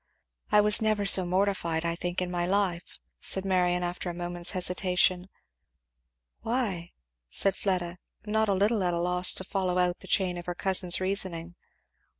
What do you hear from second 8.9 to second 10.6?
a loss to follow out the chain of her